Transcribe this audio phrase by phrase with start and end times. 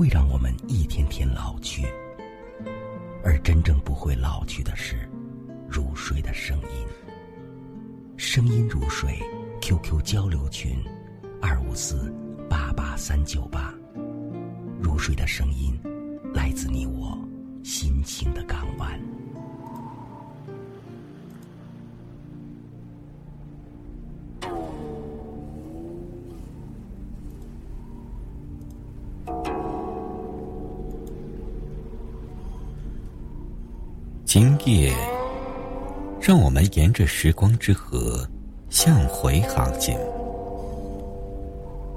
[0.00, 1.84] 会让我们一天天老去，
[3.22, 4.96] 而真正不会老去的是
[5.68, 6.86] 入睡的声音。
[8.16, 9.18] 声音如水
[9.60, 10.82] ，QQ 交流群：
[11.42, 12.10] 二五四
[12.48, 13.74] 八八三九八。
[14.80, 15.78] 入睡的声音，
[16.32, 17.18] 来自你我
[17.62, 18.98] 心情的港湾。
[34.40, 34.90] 今夜，
[36.18, 38.26] 让我们沿着时光之河
[38.70, 39.94] 向回航行，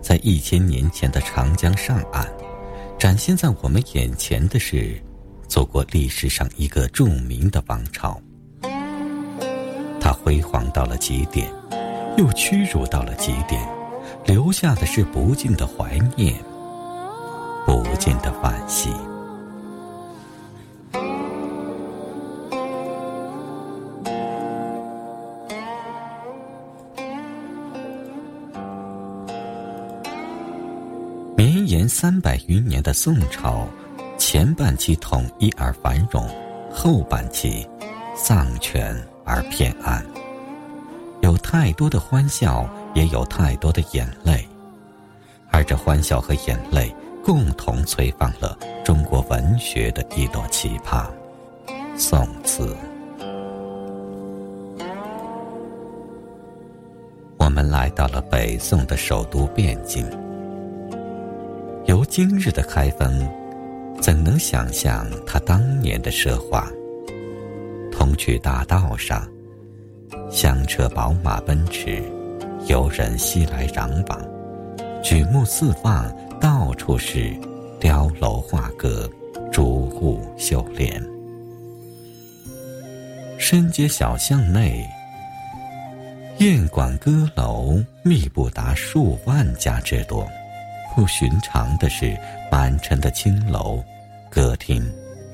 [0.02, 2.28] 在一千年前的长江上岸，
[3.00, 5.02] 展现在我们眼前的是
[5.48, 8.20] 走过历史上一个著名的王朝。
[10.02, 11.50] 它辉煌到了极点，
[12.18, 13.66] 又屈辱到了极点，
[14.26, 16.36] 留下的是不尽的怀念，
[17.66, 18.90] 不尽的惋惜。
[31.44, 33.68] 绵延三百余年的宋朝，
[34.18, 36.26] 前半期统一而繁荣，
[36.72, 37.68] 后半期
[38.16, 40.02] 丧权而偏安。
[41.20, 44.48] 有太多的欢笑，也有太多的眼泪，
[45.52, 51.06] 而这欢笑和眼泪共同催放了中国文学的一朵奇葩——
[52.00, 52.74] 宋词。
[57.38, 60.10] 我们来到了北宋的首都汴京。
[61.94, 63.30] 由今日的开封，
[64.02, 66.68] 怎能想象他当年的奢华？
[67.92, 69.30] 通衢大道上，
[70.32, 72.02] 香车宝马奔驰，
[72.66, 74.20] 游人熙来攘往，
[75.04, 77.32] 举目四望，到处是
[77.80, 79.08] 雕楼画阁、
[79.52, 81.00] 朱户绣帘。
[83.38, 84.84] 深街小巷内，
[86.40, 90.28] 宴馆歌楼密不达数万家之多。
[90.96, 92.16] 不寻常的是，
[92.52, 93.84] 满城的青楼、
[94.30, 94.88] 歌厅、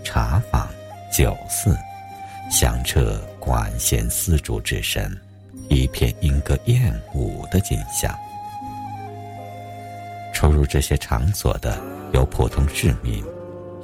[0.06, 0.68] 茶坊、
[1.12, 1.78] 酒肆，
[2.50, 5.14] 响彻管弦丝竹之声，
[5.68, 8.18] 一片莺歌燕舞的景象。
[10.34, 11.78] 出入这些场所的
[12.14, 13.22] 有普通市民，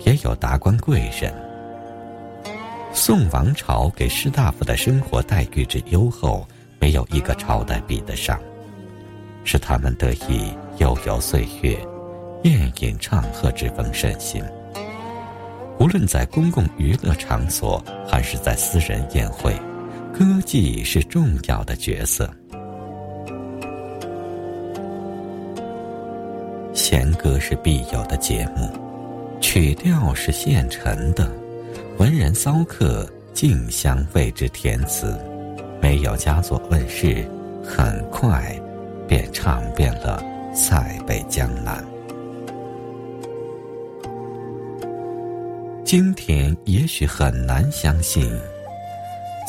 [0.05, 1.33] 也有达官贵人。
[2.93, 6.47] 宋王朝给士大夫的生活待遇之优厚，
[6.79, 8.39] 没有一个朝代比得上，
[9.43, 10.57] 使他们得以。
[10.77, 11.77] 悠悠岁月，
[12.43, 14.43] 宴饮唱和之风盛行。
[15.79, 19.53] 无论在公共娱乐场所，还是在私人宴会，
[20.13, 22.29] 歌妓是重要的角色。
[26.73, 28.69] 弦歌是必有的节目，
[29.39, 31.31] 曲调是现成的，
[31.97, 35.17] 文人骚客竞相为之填词，
[35.81, 37.25] 没有佳作问世，
[37.63, 38.53] 很快
[39.07, 40.34] 便唱遍了。
[40.57, 41.85] 塞北江南，
[45.83, 48.31] 今天也许很难相信，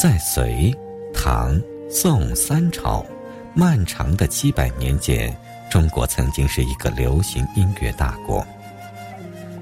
[0.03, 0.75] 在隋、
[1.15, 1.56] 唐、
[1.89, 3.06] 宋三朝
[3.55, 5.33] 漫长的七百年间，
[5.71, 8.44] 中国曾经是一个流行音乐大国。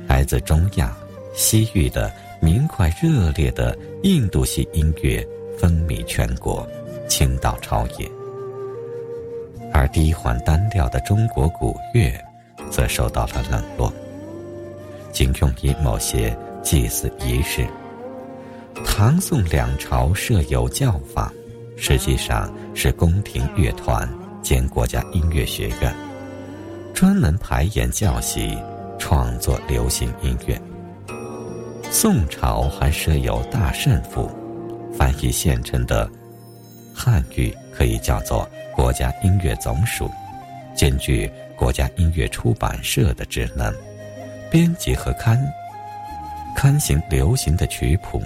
[0.06, 0.96] 来自中亚、
[1.34, 5.22] 西域的明快热烈的印度系音乐
[5.58, 6.66] 风靡全国，
[7.06, 8.10] 倾倒朝野。
[9.74, 12.12] 而低缓单调的中国古乐，
[12.70, 13.92] 则受到了冷落，
[15.10, 17.66] 仅用于某些祭祀仪式。
[18.86, 21.30] 唐宋两朝设有教坊，
[21.76, 24.08] 实际上是宫廷乐团
[24.42, 25.92] 兼国家音乐学院，
[26.94, 28.56] 专门排演教习、
[28.96, 30.56] 创作流行音乐。
[31.90, 34.30] 宋朝还设有大圣府，
[34.96, 36.08] 翻译现成的
[36.94, 38.48] 汉语可以叫做。
[38.76, 40.10] 国家音乐总署
[40.74, 43.72] 兼具国家音乐出版社的职能，
[44.50, 45.40] 编辑和刊
[46.56, 48.20] 刊行流行的曲谱。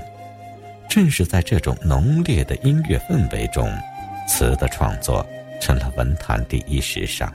[0.89, 3.71] 正是在这种浓烈的音乐氛围中，
[4.27, 5.25] 词的创作
[5.61, 7.31] 成了文坛第一时尚，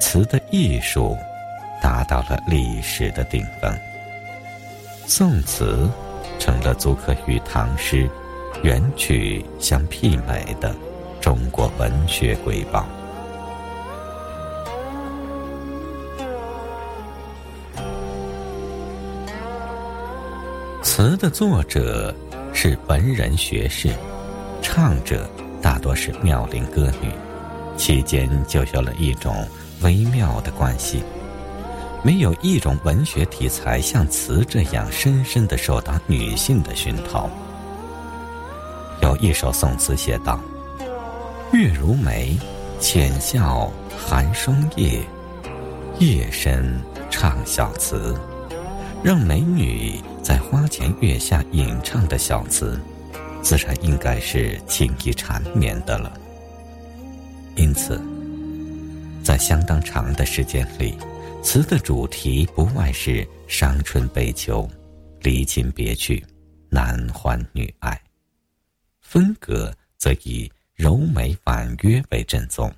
[0.00, 1.14] 词的艺术
[1.82, 3.70] 达到了历史的顶峰。
[5.06, 5.86] 宋词
[6.38, 8.08] 成了足可与唐诗、
[8.62, 10.74] 元曲相媲美的。
[11.22, 12.84] 中国文学瑰宝，
[20.82, 22.12] 词的作者
[22.52, 23.94] 是文人学士，
[24.60, 25.30] 唱者
[25.62, 27.12] 大多是妙龄歌女，
[27.76, 29.32] 其间就有了一种
[29.82, 31.04] 微妙的关系。
[32.02, 37.30] 没有一种文学题材像词这样深深的受到女性的熏陶。
[39.00, 40.40] 有一首宋词写道
[41.52, 42.34] ：“月如眉，
[42.80, 45.02] 浅笑含霜叶，
[45.98, 48.18] 夜深唱小词。”
[49.04, 52.80] 让美女在花前月下吟唱的小词，
[53.42, 56.18] 自然应该是情意缠绵的了。
[57.56, 58.00] 因此，
[59.22, 60.96] 在相当长的时间里，
[61.42, 64.66] 词的主题不外是伤春悲秋、
[65.20, 66.24] 离情别绪、
[66.70, 68.00] 男欢女爱，
[69.02, 70.50] 风格则以
[70.82, 72.68] 柔美婉约为正宗。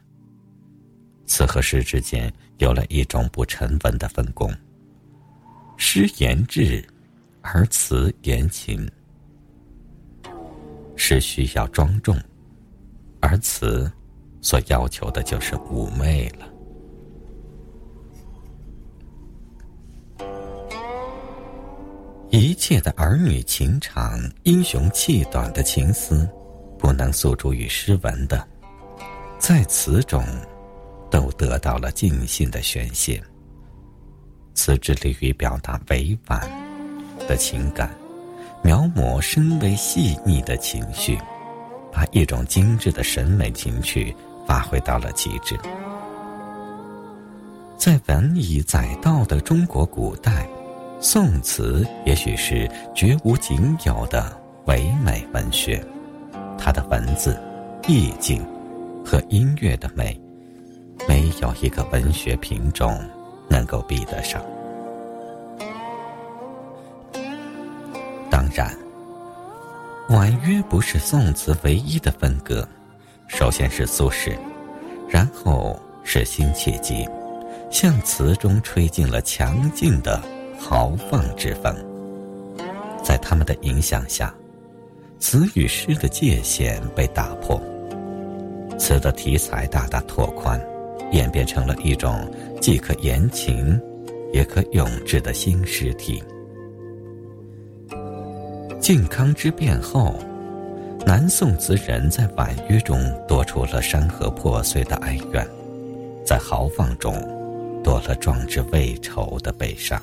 [1.24, 4.52] 词和诗之间有了一种不成文的分工。
[5.78, 6.86] 诗言志，
[7.40, 8.86] 而词言情。
[10.96, 12.14] 诗需要庄重，
[13.22, 13.90] 而词
[14.42, 16.46] 所要求的就是妩媚了。
[22.28, 26.28] 一切的儿女情长、英雄气短的情思，
[26.84, 28.46] 不能诉诸于诗文的，
[29.38, 30.22] 在词中，
[31.10, 33.18] 都得到了尽兴的宣泄。
[34.52, 36.38] 词致力于表达委婉
[37.26, 37.88] 的情感，
[38.62, 41.18] 描摹深微细腻的情绪，
[41.90, 44.14] 把一种精致的审美情趣
[44.46, 45.58] 发挥到了极致。
[47.78, 50.46] 在文以载道的中国古代，
[51.00, 55.82] 宋词也许是绝无仅有的唯美文学，
[56.64, 57.38] 它的文字、
[57.86, 58.42] 意境
[59.04, 60.18] 和音乐的美，
[61.06, 62.98] 没有一个文学品种。
[63.46, 64.42] 能够比得上。
[68.30, 68.74] 当然，
[70.08, 72.66] 婉约不是宋词唯一的风格，
[73.28, 74.34] 首先是苏轼，
[75.08, 77.06] 然后是辛弃疾，
[77.70, 80.20] 向词中吹进了强劲的
[80.58, 81.76] 豪放之风。
[83.02, 84.34] 在他们的影响下，
[85.26, 87.58] 词与诗的界限被打破，
[88.78, 90.60] 词的题材大大拓宽。
[91.12, 92.30] 演变成了一种
[92.60, 93.80] 既可言情，
[94.34, 96.22] 也可咏志的新诗体。
[98.78, 100.14] 靖康之变后，
[101.06, 105.48] 南宋词人在婉约中多出了山河破碎的哀怨，
[106.22, 107.14] 在豪放中
[107.82, 109.98] 多了壮志未酬的悲伤。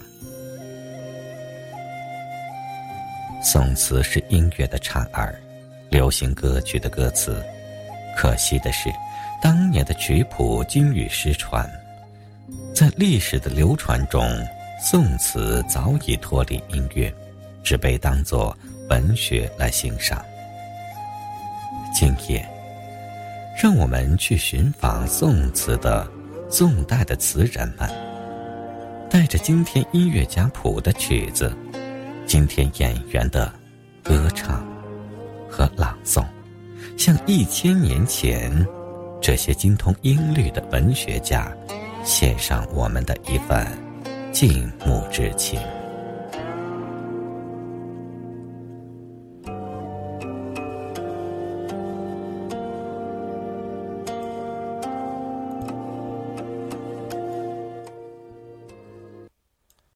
[3.43, 5.35] 宋词是音乐的产儿，
[5.89, 7.43] 流行歌曲的歌词。
[8.15, 8.89] 可惜的是。
[9.41, 11.67] 当年的曲谱均已失传，
[12.75, 14.23] 在历史的流传中，
[14.79, 17.11] 宋词早已脱离音乐，
[17.63, 18.55] 只被当作
[18.87, 20.23] 文学来欣赏。
[21.91, 22.47] 今夜，
[23.59, 26.07] 让我们去寻访宋词的
[26.47, 27.89] 宋代的词人们，
[29.09, 31.51] 带着今天音乐家谱的曲子，
[32.31, 33.53] 今天演员的
[34.01, 34.65] 歌唱
[35.49, 36.23] 和朗诵，
[36.97, 38.65] 向一千年前。
[39.21, 41.53] 这些精通音律的文学家，
[42.05, 43.67] 献上我们的一份
[44.31, 45.59] 敬慕之情。